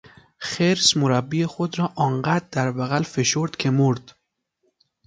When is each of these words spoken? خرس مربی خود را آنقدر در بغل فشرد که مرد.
خرس 0.39 0.97
مربی 0.97 1.45
خود 1.45 1.79
را 1.79 1.93
آنقدر 1.95 2.45
در 2.51 2.71
بغل 2.71 3.03
فشرد 3.03 3.55
که 3.55 3.69
مرد. 3.69 4.15